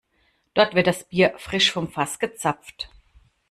[0.55, 2.89] Dort wird das Bier frisch vom Fass gezapft.